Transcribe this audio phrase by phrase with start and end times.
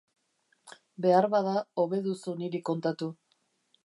[1.05, 1.53] Beharbada,
[1.83, 3.11] hobe duzu niri kontatu.